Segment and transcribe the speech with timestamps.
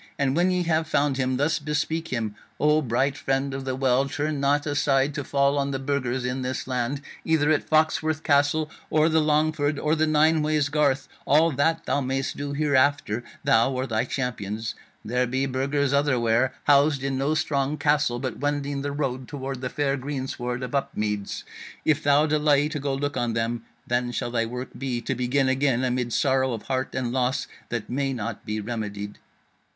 [0.17, 4.09] And when ye have found him thus bespeak him: O bright Friend of the Well,
[4.09, 8.71] turn not aside to fall on the Burgers in this land, either at Foxworth Castle,
[8.89, 13.85] or the Longford, or the Nineways Garth: all that thou mayest do hereafter, thou or
[13.85, 14.73] thy champions.
[15.05, 19.69] There be Burgers otherwhere, housed in no strong castle, but wending the road toward the
[19.69, 21.43] fair greensward of Upmeads.
[21.85, 25.47] If thou delay to go look on them, then shall thy work be to begin
[25.47, 29.19] again amid sorrow of heart and loss that may not be remedied.'